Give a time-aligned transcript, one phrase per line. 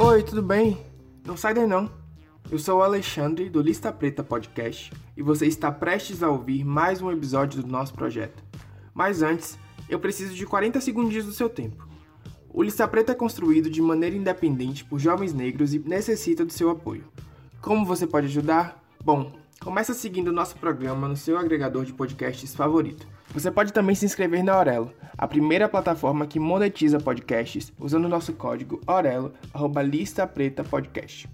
[0.00, 0.78] Oi, tudo bem?
[1.26, 1.90] Não sai daí não.
[2.48, 7.02] Eu sou o Alexandre do Lista Preta Podcast e você está prestes a ouvir mais
[7.02, 8.40] um episódio do nosso projeto.
[8.94, 9.58] Mas antes,
[9.88, 11.84] eu preciso de 40 segundos do seu tempo.
[12.48, 16.70] O Lista Preta é construído de maneira independente por jovens negros e necessita do seu
[16.70, 17.04] apoio.
[17.60, 18.80] Como você pode ajudar?
[19.04, 23.04] Bom, começa seguindo o nosso programa no seu agregador de podcasts favorito.
[23.32, 28.08] Você pode também se inscrever na Aurelo, a primeira plataforma que monetiza podcasts usando o
[28.08, 31.28] nosso código Aurelo, arroba Lista Preta Podcast.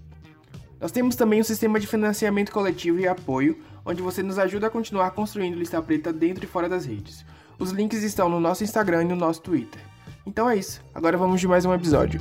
[0.79, 4.69] Nós temos também um sistema de financiamento coletivo e apoio, onde você nos ajuda a
[4.69, 7.25] continuar construindo Lista Preta dentro e fora das redes.
[7.57, 9.81] Os links estão no nosso Instagram e no nosso Twitter.
[10.25, 12.19] Então é isso, agora vamos de mais um episódio.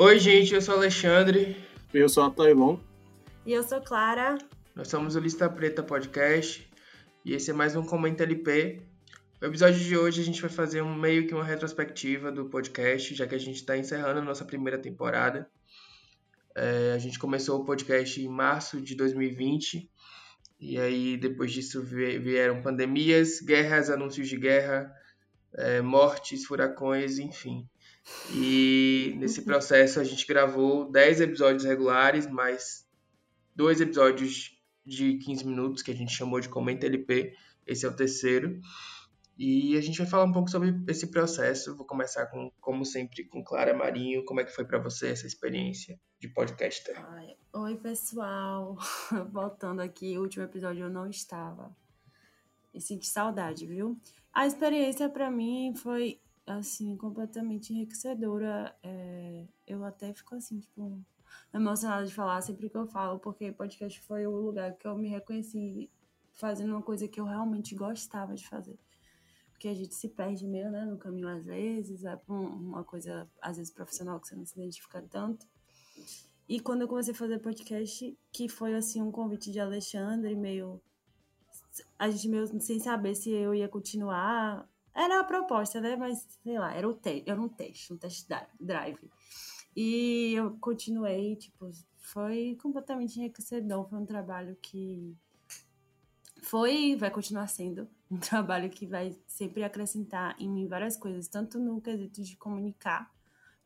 [0.00, 1.56] Oi, gente, eu sou o Alexandre.
[1.92, 2.78] Eu sou a Tailon.
[3.44, 4.38] E eu sou Clara.
[4.72, 6.70] Nós somos o Lista Preta Podcast
[7.24, 8.80] e esse é mais um Comenta LP.
[9.40, 13.12] No episódio de hoje a gente vai fazer um meio que uma retrospectiva do podcast,
[13.12, 15.50] já que a gente está encerrando a nossa primeira temporada.
[16.54, 19.90] É, a gente começou o podcast em março de 2020
[20.60, 24.94] e aí depois disso vieram pandemias, guerras, anúncios de guerra,
[25.54, 27.68] é, mortes, furacões, enfim.
[28.34, 32.86] E nesse processo a gente gravou 10 episódios regulares, mais
[33.54, 37.34] dois episódios de 15 minutos que a gente chamou de Comenta LP.
[37.66, 38.60] Esse é o terceiro.
[39.38, 41.76] E a gente vai falar um pouco sobre esse processo.
[41.76, 44.24] Vou começar com, como sempre, com Clara Marinho.
[44.24, 46.96] Como é que foi para você essa experiência de podcaster?
[47.52, 48.76] Oi, pessoal.
[49.30, 51.74] Voltando aqui, o último episódio eu não estava.
[52.74, 53.96] E senti saudade, viu?
[54.32, 58.74] A experiência para mim foi assim, completamente enriquecedora.
[58.82, 61.00] É, eu até fico assim, tipo,
[61.52, 65.08] emocionada de falar sempre que eu falo, porque podcast foi o lugar que eu me
[65.08, 65.90] reconheci
[66.32, 68.78] fazendo uma coisa que eu realmente gostava de fazer.
[69.50, 73.56] Porque a gente se perde meio, né, no caminho às vezes, é uma coisa, às
[73.56, 75.46] vezes, profissional que você não se identifica tanto.
[76.48, 80.80] E quando eu comecei a fazer podcast, que foi, assim, um convite de Alexandre, meio...
[81.98, 85.94] A gente meio sem saber se eu ia continuar era a proposta, né?
[85.94, 88.28] Mas, sei lá, era, o te era um teste, um test
[88.58, 88.98] drive.
[89.76, 93.88] E eu continuei, tipo, foi completamente enriquecedor.
[93.88, 95.16] Foi um trabalho que
[96.42, 101.28] foi e vai continuar sendo um trabalho que vai sempre acrescentar em mim várias coisas,
[101.28, 103.08] tanto no quesito de comunicar,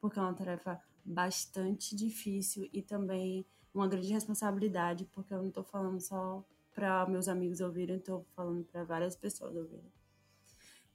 [0.00, 5.64] porque é uma tarefa bastante difícil e também uma grande responsabilidade, porque eu não estou
[5.64, 6.44] falando só
[6.74, 9.90] para meus amigos ouvirem, estou falando para várias pessoas ouvirem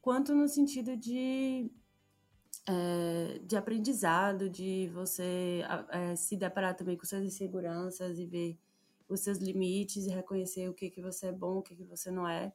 [0.07, 1.69] quanto no sentido de,
[2.65, 8.57] é, de aprendizado, de você é, se deparar também com suas inseguranças e ver
[9.09, 12.09] os seus limites e reconhecer o que, que você é bom, o que, que você
[12.09, 12.53] não é.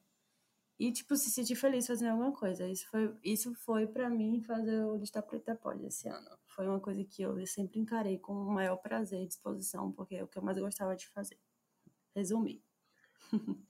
[0.79, 2.67] E, tipo, se sentir feliz fazendo alguma coisa.
[2.67, 6.31] Isso foi, isso foi para mim fazer o Lista Preta Pod esse ano.
[6.47, 10.25] Foi uma coisa que eu sempre encarei com o maior prazer e disposição, porque é
[10.25, 11.39] o que eu mais gostava de fazer.
[12.17, 12.65] Resumir.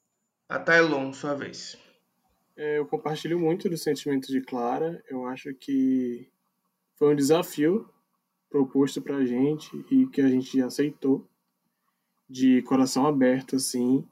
[0.48, 1.76] A Tailon, sua vez.
[2.56, 5.02] É, eu compartilho muito do sentimento de Clara.
[5.08, 6.28] Eu acho que
[6.96, 7.88] foi um desafio
[8.50, 11.26] proposto para a gente e que a gente aceitou
[12.28, 14.06] de coração aberto, assim.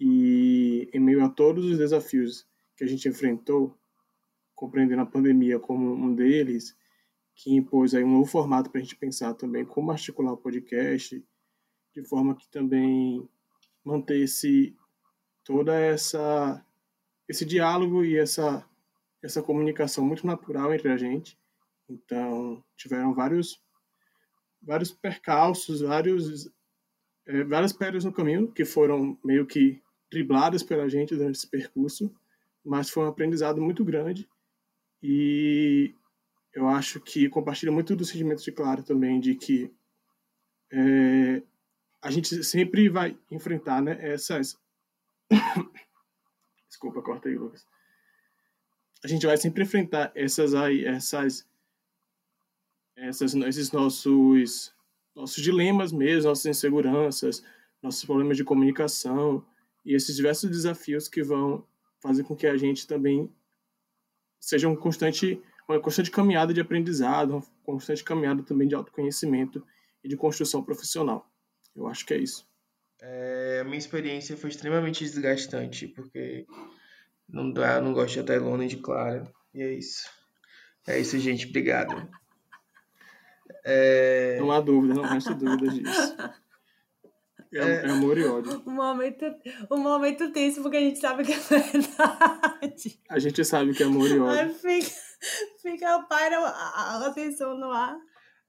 [0.00, 2.46] E em meio a todos os desafios
[2.76, 3.76] que a gente enfrentou,
[4.54, 6.76] compreendendo a pandemia como um deles,
[7.34, 11.24] que impôs aí um novo formato para a gente pensar também como articular o podcast,
[11.94, 13.28] de forma que também
[13.84, 14.76] mantesse
[15.44, 16.64] toda essa
[17.28, 18.64] esse diálogo e essa
[19.22, 21.36] essa comunicação muito natural entre a gente.
[21.88, 23.60] Então, tiveram vários
[24.62, 26.50] vários percalços, vários
[27.26, 32.14] é, várias pedras no caminho que foram meio que dribladas pela gente durante esse percurso,
[32.64, 34.28] mas foi um aprendizado muito grande
[35.02, 35.94] e
[36.54, 39.70] eu acho que compartilha muito do sentimento de Clara também de que
[40.72, 41.42] é,
[42.02, 44.58] a gente sempre vai enfrentar né, essas
[46.78, 47.66] Desculpa, corta aí, Lucas.
[49.02, 51.44] A gente vai sempre enfrentar essas aí, essas,
[52.94, 54.72] essas esses nossos
[55.12, 57.42] nossos dilemas mesmo, nossas inseguranças,
[57.82, 59.44] nossos problemas de comunicação
[59.84, 61.66] e esses diversos desafios que vão
[62.00, 63.28] fazer com que a gente também
[64.38, 69.66] seja um constante, uma constante caminhada de aprendizado, uma constante caminhada também de autoconhecimento
[70.04, 71.28] e de construção profissional.
[71.74, 72.48] Eu acho que é isso.
[73.00, 76.46] É, a minha experiência foi extremamente desgastante, porque
[77.28, 79.30] não dá, não gosto de Tailon nem de Clara.
[79.54, 80.08] E é isso.
[80.86, 81.46] É isso, gente.
[81.46, 82.08] Obrigado.
[83.64, 84.38] É...
[84.40, 86.16] Não há dúvida, não resta dúvida disso.
[87.52, 88.62] É, é, é amor e ódio.
[88.66, 89.24] Um momento,
[89.70, 93.00] um momento tenso, porque a gente sabe que é verdade.
[93.08, 94.54] A gente sabe que é amor e ódio.
[94.54, 94.90] Fica,
[95.62, 97.96] fica paira a atenção no ar.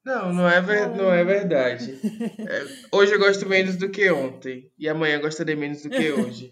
[0.06, 2.00] Não, não é, ver, não é verdade.
[2.40, 4.72] É, hoje eu gosto menos do que ontem.
[4.78, 6.52] E amanhã eu gostarei menos do que hoje.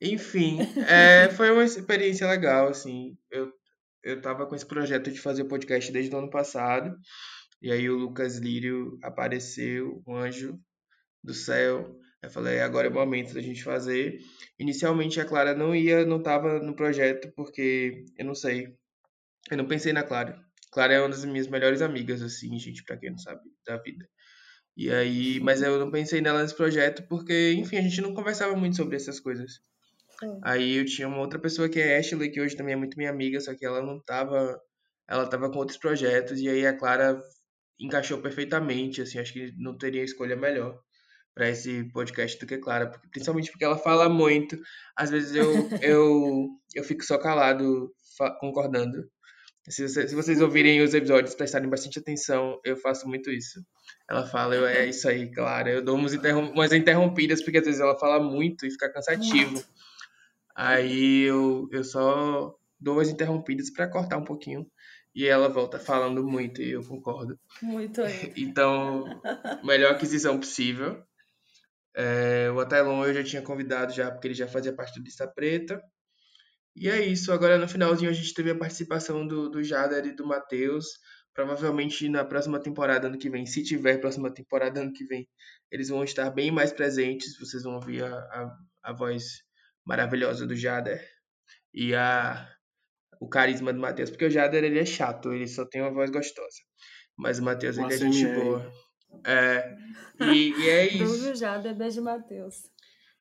[0.00, 3.16] Enfim, é, foi uma experiência legal, assim.
[3.30, 3.50] Eu,
[4.02, 6.96] eu tava com esse projeto de fazer podcast desde o ano passado.
[7.60, 10.58] E aí o Lucas Lírio apareceu, um anjo
[11.24, 11.96] do céu.
[12.22, 14.18] Eu falei, agora é o momento da gente fazer.
[14.58, 18.68] Inicialmente a Clara não ia, não estava no projeto porque eu não sei.
[19.50, 20.45] Eu não pensei na Clara.
[20.72, 24.06] Clara é uma das minhas melhores amigas, assim, gente, para quem não sabe da vida.
[24.76, 28.54] E aí, mas eu não pensei nela nesse projeto porque, enfim, a gente não conversava
[28.54, 29.60] muito sobre essas coisas.
[30.20, 30.38] Sim.
[30.44, 33.10] Aí eu tinha uma outra pessoa que é Ashley, que hoje também é muito minha
[33.10, 34.60] amiga, só que ela não tava,
[35.08, 37.18] ela tava com outros projetos e aí a Clara
[37.80, 40.78] encaixou perfeitamente, assim, acho que não teria escolha melhor
[41.34, 44.58] para esse podcast do que Clara, porque, principalmente porque ela fala muito.
[44.96, 45.44] Às vezes eu
[45.82, 47.92] eu eu fico só calado
[48.40, 49.06] concordando.
[49.68, 53.60] Se, se, vocês ouvirem os episódios, prestarem bastante atenção, eu faço muito isso.
[54.08, 55.70] Ela fala, eu, é isso aí, Clara.
[55.70, 59.62] Eu dou umas, interrom umas interrompidas, porque às vezes ela fala muito e fica cansativo.
[60.54, 64.66] Aí eu, eu só dou umas interrompidas para cortar um pouquinho
[65.14, 67.38] e ela volta falando muito e eu concordo.
[67.62, 68.32] Muito aí.
[68.36, 69.04] Então,
[69.64, 71.02] melhor aquisição possível.
[71.94, 75.26] É, o Atalon eu já tinha convidado já, porque ele já fazia parte do Lista
[75.26, 75.82] Preta.
[76.76, 77.32] E é isso.
[77.32, 80.86] Agora no finalzinho a gente teve a participação do, do Jader e do Matheus.
[81.32, 85.28] Provavelmente na próxima temporada ano que vem, se tiver próxima temporada ano que vem,
[85.70, 87.38] eles vão estar bem mais presentes.
[87.38, 89.42] Vocês vão ouvir a, a, a voz
[89.84, 91.06] maravilhosa do Jader
[91.72, 92.52] e a
[93.18, 96.10] o carisma do Matheus, porque o Jader ele é chato, ele só tem uma voz
[96.10, 96.58] gostosa.
[97.16, 98.70] Mas o Matheus ele é gente boa.
[99.24, 99.74] É,
[100.20, 100.98] e, e é isso.
[100.98, 102.70] Dúvio Jader, beijo Matheus.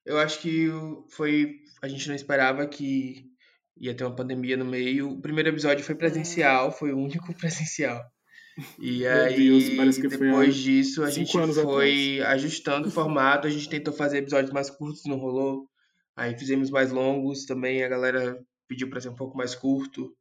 [0.05, 0.67] Eu acho que
[1.09, 1.55] foi.
[1.81, 3.34] A gente não esperava que
[3.77, 5.11] ia ter uma pandemia no meio.
[5.11, 6.71] O primeiro episódio foi presencial, é.
[6.71, 8.01] foi o único presencial.
[8.79, 12.35] E Meu aí, Deus, depois disso, a gente foi atrás.
[12.37, 15.69] ajustando o formato, a gente tentou fazer episódios mais curtos, não rolou.
[16.15, 20.15] Aí fizemos mais longos também, a galera pediu para ser um pouco mais curto,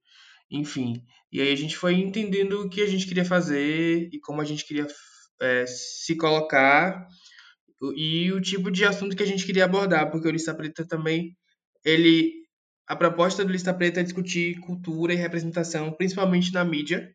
[0.51, 1.05] enfim.
[1.31, 4.45] E aí a gente foi entendendo o que a gente queria fazer e como a
[4.45, 4.87] gente queria
[5.41, 7.07] é, se colocar
[7.97, 11.37] e o tipo de assunto que a gente queria abordar, porque o Lista Preta também,
[11.85, 12.33] ele,
[12.87, 17.15] a proposta do Lista Preta é discutir cultura e representação, principalmente na mídia.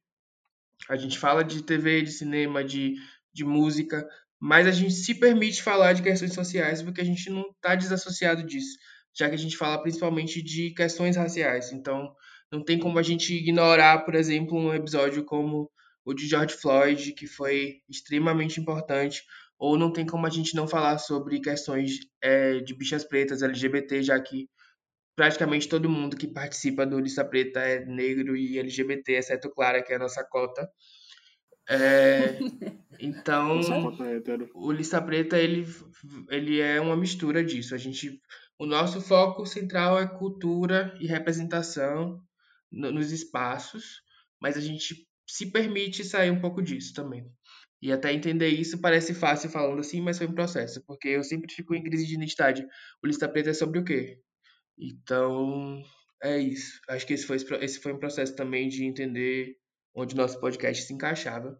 [0.90, 2.96] A gente fala de TV, de cinema, de,
[3.34, 4.08] de música,
[4.40, 8.44] mas a gente se permite falar de questões sociais porque a gente não está desassociado
[8.44, 8.78] disso
[9.20, 11.72] já que a gente fala principalmente de questões raciais.
[11.72, 12.14] Então,
[12.52, 15.70] não tem como a gente ignorar, por exemplo, um episódio como
[16.06, 19.24] o de George Floyd, que foi extremamente importante,
[19.58, 24.02] ou não tem como a gente não falar sobre questões é, de bichas pretas, LGBT,
[24.02, 24.50] já que
[25.20, 29.92] praticamente todo mundo que participa do Lista Preta é negro e LGBT, exceto Clara, que
[29.92, 30.66] é a nossa cota.
[31.70, 32.40] É,
[33.02, 33.60] então,
[34.56, 35.66] o Lista Preta ele,
[36.30, 37.76] ele é uma mistura disso.
[37.76, 38.18] A gente
[38.58, 42.24] o nosso foco central é cultura e representação
[42.72, 44.02] nos espaços,
[44.42, 47.30] mas a gente se permite sair um pouco disso também.
[47.82, 51.54] E até entender isso parece fácil falando assim, mas foi um processo, porque eu sempre
[51.54, 52.66] fico em crise de identidade.
[53.04, 54.22] O Lista Preta é sobre o quê?
[54.80, 55.84] Então,
[56.24, 56.80] é isso.
[56.88, 59.58] Acho que esse foi, esse foi um processo também de entender
[59.94, 61.60] onde nosso podcast se encaixava.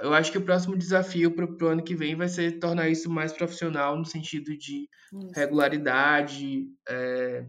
[0.00, 3.10] Eu acho que o próximo desafio para o ano que vem vai ser tornar isso
[3.10, 5.32] mais profissional no sentido de isso.
[5.34, 7.44] regularidade, é,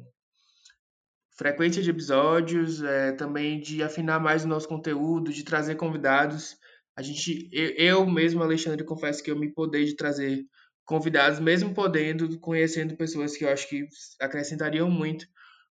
[1.38, 6.58] frequência de episódios, é, também de afinar mais o nosso conteúdo, de trazer convidados.
[6.96, 10.44] A gente, eu, eu mesmo, Alexandre, confesso que eu me podei de trazer
[10.86, 13.88] convidados, mesmo podendo, conhecendo pessoas que eu acho que
[14.20, 15.26] acrescentariam muito,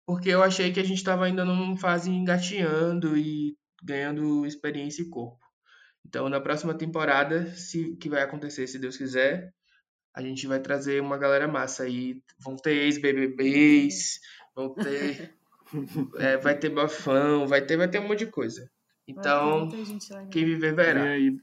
[0.06, 5.10] porque eu achei que a gente estava ainda numa fase engateando e ganhando experiência e
[5.10, 5.40] corpo.
[6.06, 9.54] Então, na próxima temporada, se que vai acontecer, se Deus quiser,
[10.14, 12.22] a gente vai trazer uma galera massa aí.
[12.40, 14.20] Vão ter ex-BBBs,
[14.56, 15.34] vão ter.
[16.18, 18.70] é, vai ter bafão, vai ter, vai ter um monte de coisa.
[19.08, 19.70] Então,
[20.30, 21.04] quem viver verá.
[21.04, 21.38] Vem aí.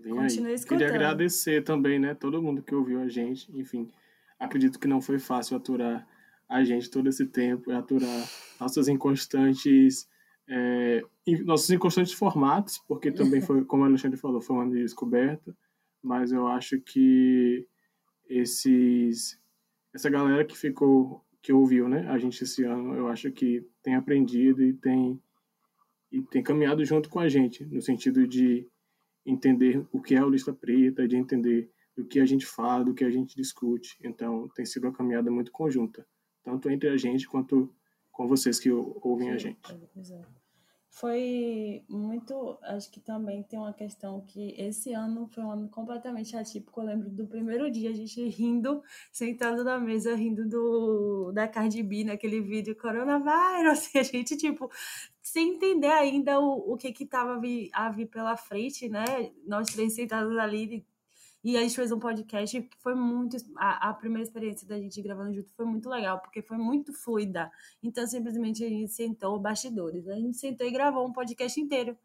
[0.00, 0.54] Vem Continue aí.
[0.54, 0.78] Escutando.
[0.78, 2.14] Queria agradecer também, né?
[2.14, 3.50] Todo mundo que ouviu a gente.
[3.58, 3.90] Enfim,
[4.38, 6.06] acredito que não foi fácil aturar
[6.48, 8.28] a gente todo esse tempo, aturar
[8.58, 10.08] nossas inconstantes
[10.48, 11.04] é,
[11.44, 15.56] nossos inconstantes formatos, porque também foi, como a Alexandre falou, foi uma descoberta,
[16.02, 17.64] mas eu acho que
[18.28, 19.38] esses
[19.94, 23.94] essa galera que ficou que ouviu, né, a gente esse ano, eu acho que tem
[23.94, 25.20] aprendido e tem
[26.10, 28.66] e tem caminhado junto com a gente no sentido de
[29.24, 32.94] entender o que é o lista preta, de entender do que a gente fala, do
[32.94, 33.96] que a gente discute.
[34.02, 36.06] Então, tem sido uma caminhada muito conjunta,
[36.42, 37.72] tanto entre a gente quanto
[38.10, 39.78] com vocês que ouvem Sim, a gente.
[39.96, 40.39] Exato
[40.90, 42.58] foi muito.
[42.62, 46.80] Acho que também tem uma questão que esse ano foi um ano completamente atípico.
[46.80, 48.82] Eu lembro do primeiro dia a gente rindo,
[49.12, 53.88] sentado na mesa, rindo do, da Cardi B naquele vídeo Coronavírus.
[53.94, 54.68] A gente, tipo,
[55.22, 59.04] sem entender ainda o, o que que tava a vir, a vir pela frente, né?
[59.46, 60.84] Nós três sentados ali,
[61.42, 63.36] e a gente fez um podcast que foi muito.
[63.56, 67.50] A, a, primeira experiência da gente gravando junto foi muito legal, porque foi muito fluida.
[67.82, 70.06] Então, simplesmente a gente sentou bastidores.
[70.06, 71.96] A gente sentou e gravou um podcast inteiro.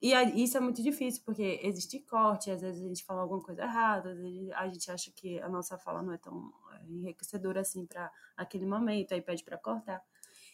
[0.00, 3.40] E a, isso é muito difícil, porque existe corte, às vezes a gente fala alguma
[3.40, 6.84] coisa errada, às vezes a gente acha que a nossa fala não é tão é,
[6.90, 10.02] enriquecedora assim para aquele momento, aí pede para cortar.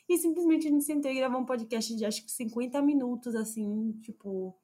[0.07, 3.93] E simplesmente a gente sentou e gravou um podcast de acho que 50 minutos, assim,
[4.03, 4.55] tipo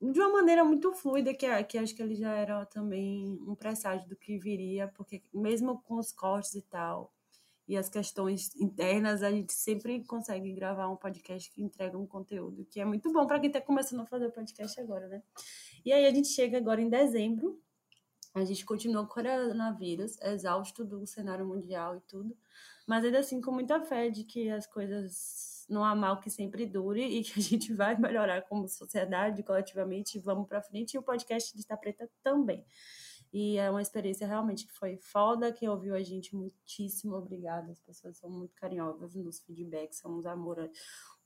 [0.00, 4.08] de uma maneira muito fluida, que, que acho que ele já era também um presságio
[4.08, 7.12] do que viria, porque mesmo com os cortes e tal,
[7.66, 12.64] e as questões internas, a gente sempre consegue gravar um podcast que entrega um conteúdo
[12.64, 15.22] que é muito bom para quem está começando a fazer podcast agora, né?
[15.84, 17.60] E aí a gente chega agora em dezembro,
[18.34, 22.36] a gente continua com o coronavírus, exausto do cenário mundial e tudo,
[22.86, 26.64] mas ainda assim com muita fé de que as coisas não há mal que sempre
[26.64, 30.94] dure e que a gente vai melhorar como sociedade, coletivamente, vamos para frente.
[30.94, 32.64] E o podcast de Está Preta também.
[33.32, 35.52] E é uma experiência realmente que foi foda.
[35.52, 37.70] Quem ouviu a gente, muitíssimo obrigada.
[37.70, 40.70] As pessoas são muito carinhosas nos feedbacks, são uns, amor,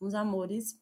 [0.01, 0.77] uns amores.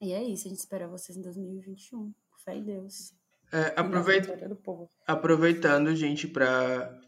[0.00, 2.14] E é isso, a gente espera vocês em 2021.
[2.44, 3.12] Fé em Deus.
[3.52, 4.38] É, aproveita...
[5.06, 7.00] Aproveitando, gente, para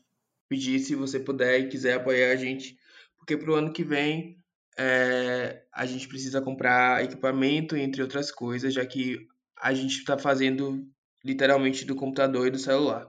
[0.49, 2.77] pedir se você puder e quiser apoiar a gente,
[3.17, 4.38] porque pro ano que vem
[4.79, 9.19] é, a gente precisa comprar equipamento, entre outras coisas, já que
[9.61, 10.87] a gente está fazendo
[11.25, 13.09] literalmente do computador e do celular.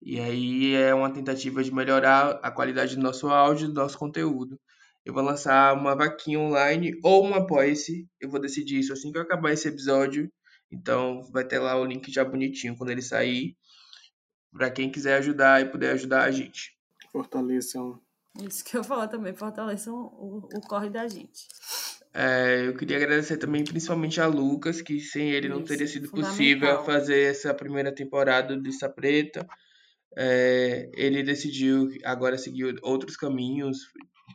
[0.00, 4.58] E aí é uma tentativa de melhorar a qualidade do nosso áudio, do nosso conteúdo.
[5.04, 8.08] Eu vou lançar uma vaquinha online ou uma apoia-se.
[8.20, 10.30] Eu vou decidir isso assim que eu acabar esse episódio.
[10.70, 13.56] Então vai ter lá o link já bonitinho quando ele sair.
[14.52, 16.76] Para quem quiser ajudar e puder ajudar a gente.
[17.12, 18.00] Fortaleçam
[18.38, 21.48] isso que eu falo também, fortaleçam o, o corre da gente.
[22.12, 26.10] É, eu queria agradecer também principalmente a Lucas, que sem ele Isso, não teria sido
[26.10, 29.46] possível fazer essa primeira temporada do Lista Preta.
[30.16, 33.78] É, ele decidiu agora seguir outros caminhos,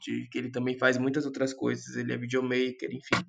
[0.02, 3.26] de, que ele também faz muitas outras coisas, ele é videomaker, enfim.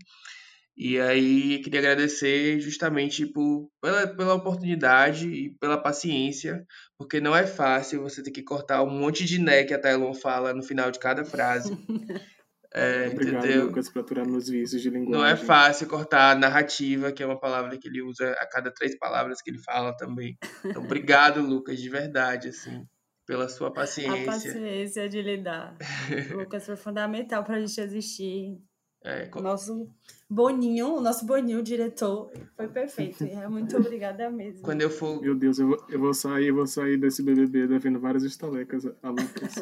[0.76, 6.66] E aí queria agradecer justamente por, pela, pela oportunidade e pela paciência,
[6.98, 10.12] porque não é fácil você ter que cortar um monte de né que a Taylor
[10.14, 11.72] fala no final de cada frase.
[12.74, 13.66] É, Obrigado, entendeu?
[13.66, 15.12] Lucas, por aturar meus vícios de linguagem.
[15.12, 18.70] Não é fácil cortar a narrativa, que é uma palavra que ele usa a cada
[18.70, 20.36] três palavras que ele fala também.
[20.62, 22.84] Então, obrigado, Lucas, de verdade, assim,
[23.26, 24.22] pela sua paciência.
[24.24, 25.74] A paciência de lidar.
[26.36, 28.58] Lucas foi fundamental para a gente existir
[29.06, 29.88] é, o nosso
[30.28, 33.22] Boninho, o nosso Boninho, o diretor, foi perfeito.
[33.22, 34.62] É, muito obrigada mesmo.
[34.62, 35.22] Quando eu for.
[35.22, 38.84] Meu Deus, eu vou, eu vou sair, eu vou sair desse BBB devendo várias estalecas
[38.84, 39.54] a Lucas.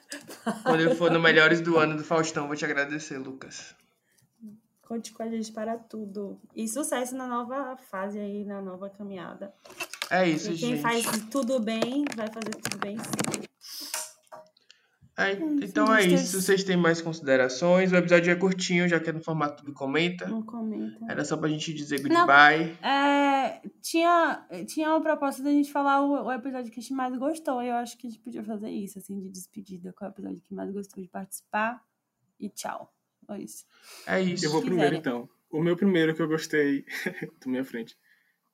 [0.64, 3.74] Quando eu for no Melhores do Ano do Faustão, vou te agradecer, Lucas.
[4.80, 6.40] Conte com a gente para tudo.
[6.54, 9.52] E sucesso na nova fase aí, na nova caminhada.
[10.10, 10.72] É isso, e quem gente.
[10.72, 13.45] Quem faz tudo bem, vai fazer tudo bem sim.
[15.18, 16.42] É, então é isso.
[16.42, 17.90] Vocês têm mais considerações?
[17.90, 20.28] O episódio é curtinho, já que é no formato do comenta.
[20.28, 21.06] Não comenta.
[21.08, 22.76] Era só pra gente dizer goodbye.
[22.82, 26.92] Não, é, tinha, tinha uma proposta da gente falar o, o, episódio que a gente
[26.92, 27.62] mais gostou.
[27.62, 29.90] Eu acho que a gente podia fazer isso, assim, de despedida.
[29.94, 31.82] Qual é o episódio que mais gostou de participar?
[32.38, 32.92] E tchau.
[33.30, 33.64] É isso.
[34.06, 34.44] É isso.
[34.44, 35.26] Eu vou primeiro, então.
[35.50, 36.84] O meu primeiro que eu gostei.
[37.40, 37.96] Tô minha frente.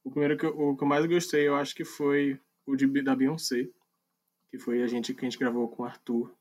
[0.05, 2.87] O primeiro que eu, o que eu mais gostei, eu acho que foi o de,
[3.03, 3.69] da Beyoncé.
[4.49, 6.33] Que foi a gente que a gente gravou com o Arthur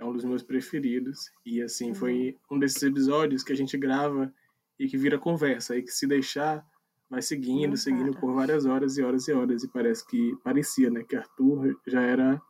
[0.00, 1.30] é um dos meus preferidos.
[1.44, 1.94] E assim, uhum.
[1.94, 4.32] foi um desses episódios que a gente grava
[4.78, 6.66] e que vira conversa, e que se deixar,
[7.08, 9.62] vai seguindo, seguindo por várias horas e horas e horas.
[9.62, 12.40] E parece que parecia, né, que Arthur já era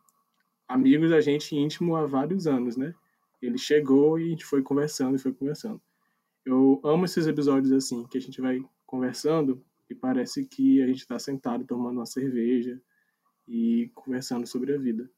[0.65, 2.95] amigo da gente íntimo há vários anos, né?
[3.41, 5.81] Ele chegou e a gente foi conversando e foi conversando.
[6.45, 10.99] Eu amo esses episódios assim, que a gente vai conversando e parece que a gente
[10.99, 12.81] está sentado tomando uma cerveja
[13.45, 15.09] e conversando sobre a vida.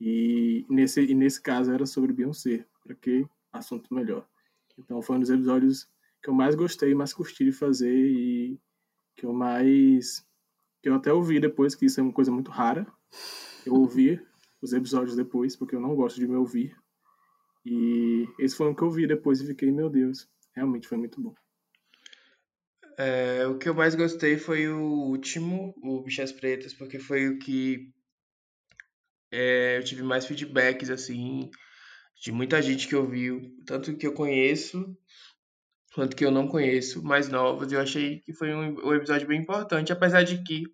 [0.00, 4.26] E nesse, e nesse caso era sobre Beyoncé, para que assunto melhor.
[4.78, 5.88] Então foi um dos episódios
[6.22, 8.58] que eu mais gostei, mais curti de fazer e
[9.16, 10.24] que eu mais.
[10.82, 12.86] que eu até ouvi depois, que isso é uma coisa muito rara.
[13.66, 14.20] Eu ouvi
[14.62, 16.76] os episódios depois, porque eu não gosto de me ouvir.
[17.64, 21.20] E esse foi um que eu vi depois e fiquei, meu Deus, realmente foi muito
[21.20, 21.34] bom.
[22.96, 27.38] É, o que eu mais gostei foi o último, o Bichas Pretas, porque foi o
[27.38, 27.92] que
[29.30, 31.50] é, eu tive mais feedbacks, assim,
[32.20, 34.96] de muita gente que ouviu, tanto que eu conheço,
[35.94, 37.72] quanto que eu não conheço, mais novos.
[37.72, 40.64] Eu achei que foi um, um episódio bem importante, apesar de que,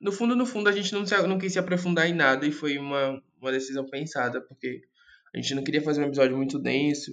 [0.00, 2.52] no fundo, no fundo, a gente não, se, não quis se aprofundar em nada e
[2.52, 4.82] foi uma, uma decisão pensada, porque
[5.34, 7.12] a gente não queria fazer um episódio muito denso,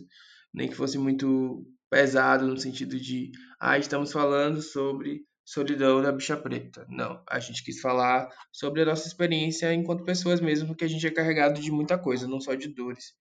[0.53, 6.37] nem que fosse muito pesado no sentido de, ah, estamos falando sobre solidão da bicha
[6.37, 6.85] preta.
[6.87, 11.07] Não, a gente quis falar sobre a nossa experiência enquanto pessoas mesmo, porque a gente
[11.07, 13.13] é carregado de muita coisa, não só de dores.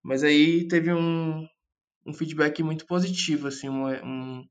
[0.00, 1.44] Mas aí teve um,
[2.06, 4.44] um feedback muito positivo, assim, um, um,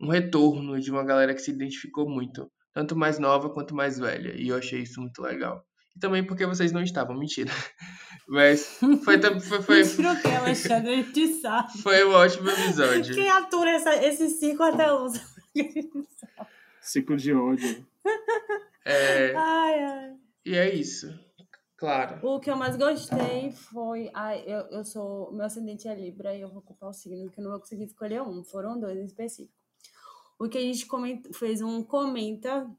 [0.00, 4.34] um retorno de uma galera que se identificou muito, tanto mais nova quanto mais velha,
[4.36, 5.64] e eu achei isso muito legal.
[5.94, 7.52] E também porque vocês não estavam, mentira.
[8.26, 11.78] Mas foi foi foi, foi, que, Alexandre, a gente sabe.
[11.80, 13.14] Foi um ótimo episódio.
[13.14, 15.20] Quem atura essa, esse ciclo até hoje?
[16.80, 17.86] Ciclo de ódio.
[18.84, 19.34] É...
[19.34, 20.16] Ai, ai.
[20.44, 21.18] E é isso.
[21.76, 22.26] Claro.
[22.26, 24.10] O que eu mais gostei foi.
[24.14, 25.32] Ai, eu, eu sou.
[25.32, 27.84] Meu ascendente é Libra e eu vou ocupar o signo, que eu não vou conseguir
[27.84, 28.44] escolher um.
[28.44, 29.52] Foram dois em específico.
[30.38, 32.70] O que a gente comenta, fez um comenta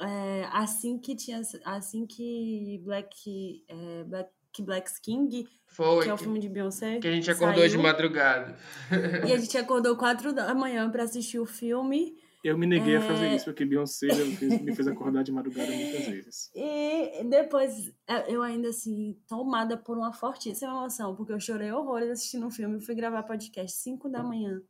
[0.00, 1.42] é, assim que tinha.
[1.64, 3.64] Assim que Black.
[3.68, 6.98] É, Black que Black King, Foi, que é o filme de Beyoncé.
[6.98, 8.56] Que a gente acordou saiu, de madrugada.
[9.28, 12.14] E a gente acordou quatro da manhã para assistir o filme.
[12.42, 12.96] Eu me neguei é...
[12.96, 16.50] a fazer isso, porque Beyoncé me fez acordar de madrugada muitas vezes.
[16.56, 22.10] E depois, é, eu ainda assim, tomada por uma fortíssima emoção, porque eu chorei horrores
[22.10, 24.60] assistindo o filme, fui gravar podcast 5 da manhã.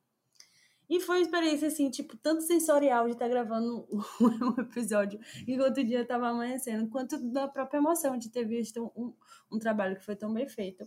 [0.91, 3.87] E foi uma experiência, assim, tipo, tanto sensorial de estar tá gravando
[4.21, 9.15] um episódio enquanto o dia estava amanhecendo, quanto da própria emoção de ter visto um,
[9.53, 10.85] um trabalho que foi tão bem feito.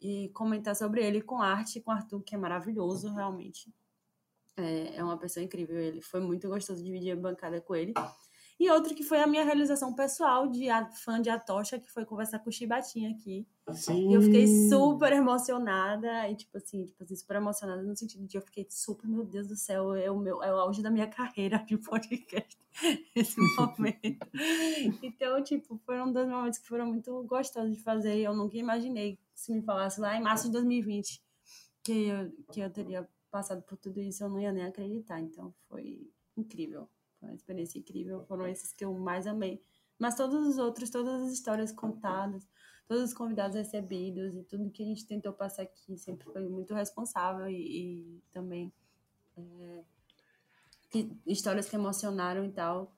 [0.00, 3.70] E comentar sobre ele com arte, com Arthur, que é maravilhoso, realmente.
[4.56, 6.00] É, é uma pessoa incrível ele.
[6.00, 7.92] Foi muito gostoso dividir a bancada com ele.
[8.64, 12.38] E outro que foi a minha realização pessoal de fã de Atocha, que foi conversar
[12.38, 13.46] com o Chibatinha aqui.
[13.74, 14.08] Sim.
[14.08, 16.26] E eu fiquei super emocionada.
[16.30, 19.48] E, tipo assim, tipo assim, super emocionada no sentido de eu fiquei super, meu Deus
[19.48, 22.56] do céu, é o, meu, é o auge da minha carreira de podcast
[23.14, 24.26] esse momento.
[25.02, 28.16] então, tipo, foram dois momentos que foram muito gostosos de fazer.
[28.16, 31.22] Eu nunca imaginei, se me falasse lá em março de 2020,
[31.82, 35.20] que eu, que eu teria passado por tudo isso, eu não ia nem acreditar.
[35.20, 36.88] Então, foi incrível.
[37.24, 38.24] Foi uma experiência incrível.
[38.26, 39.62] Foram esses que eu mais amei.
[39.98, 42.46] Mas todos os outros, todas as histórias contadas,
[42.86, 46.74] todos os convidados recebidos e tudo que a gente tentou passar aqui sempre foi muito
[46.74, 48.72] responsável e, e também
[49.36, 49.82] é,
[50.90, 52.94] que, histórias que emocionaram e tal.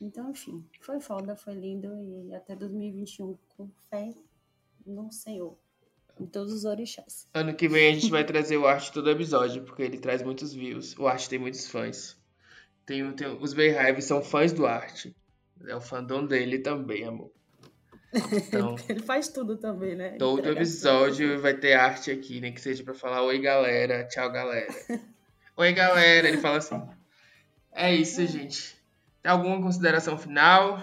[0.00, 4.14] Então, enfim, foi foda, foi lindo e até 2021 com fé
[4.84, 5.56] no Senhor.
[6.18, 7.26] Em todos os orixás.
[7.32, 10.52] Ano que vem a gente vai trazer o Arte todo episódio, porque ele traz muitos
[10.52, 10.94] views.
[10.98, 12.19] O Arte tem muitos fãs.
[12.86, 15.14] Tem, tem, os Beehive são fãs do Arte.
[15.66, 17.30] É o fandom dele também, amor.
[18.12, 20.16] Então, ele faz tudo também, né?
[20.18, 24.72] Todo episódio vai ter arte aqui, nem que seja para falar oi galera, tchau galera.
[25.56, 26.80] oi galera, ele fala assim.
[27.72, 28.76] É isso, gente.
[29.22, 30.82] Tem alguma consideração final?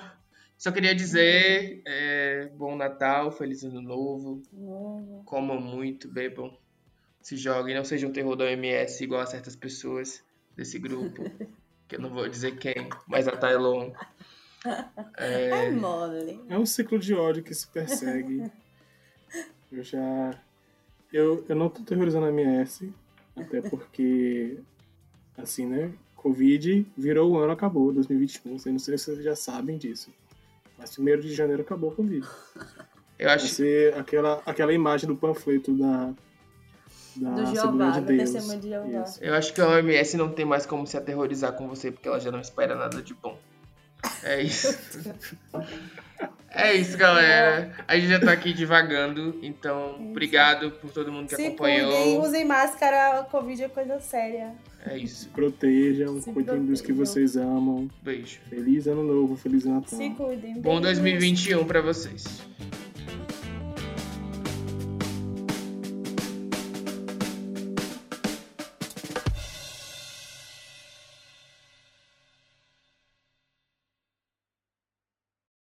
[0.57, 4.41] Só queria dizer é, bom Natal, feliz ano novo.
[4.53, 5.21] Uhum.
[5.25, 6.57] Comam muito, bebam.
[7.21, 10.23] Se joguem, não sejam um terror da OMS igual a certas pessoas
[10.55, 11.23] desse grupo.
[11.87, 13.91] que eu não vou dizer quem, mas a Tylon.
[15.15, 15.49] É...
[15.49, 16.41] é mole.
[16.49, 18.51] É um ciclo de ódio que se persegue.
[19.71, 20.39] eu já.
[21.11, 22.93] Eu, eu não tô terrorizando a MS,
[23.35, 24.57] até porque,
[25.37, 25.93] assim, né?
[26.15, 28.51] Covid virou o ano, acabou, 2021.
[28.51, 30.11] Não sei se vocês já sabem disso.
[30.77, 32.27] Mas primeiro de janeiro acabou o Covid.
[33.17, 33.45] Eu acho.
[33.45, 36.13] Vai ser aquela, aquela imagem do panfleto da,
[37.19, 38.31] da do Jeová, de Deus.
[38.31, 39.05] de Jeová.
[39.21, 42.19] Eu acho que a OMS não tem mais como se aterrorizar com você, porque ela
[42.19, 43.37] já não espera nada de bom.
[44.23, 44.77] É isso.
[46.49, 47.71] é isso, galera.
[47.87, 51.91] A gente já tá aqui divagando, então obrigado por todo mundo que Se acompanhou.
[51.91, 54.53] Cuidem, usem máscara, Covid é coisa séria.
[54.85, 55.29] É isso.
[55.29, 57.89] Protejam, Se cuidem dos que vocês amam.
[58.01, 58.39] Beijo.
[58.49, 59.99] Feliz ano novo, feliz Natal.
[59.99, 60.61] Se cuidem.
[60.61, 62.41] Bom 2021 para vocês.